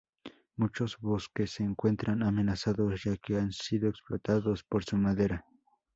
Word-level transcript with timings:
Muchos 0.55 0.97
bosques 0.97 1.51
se 1.51 1.63
encuentran 1.63 2.23
amenazados, 2.23 3.03
ya 3.03 3.15
que 3.17 3.35
han 3.37 3.51
sido 3.51 3.87
explotados 3.87 4.63
por 4.63 4.83
su 4.83 4.97
madera. 4.97 5.45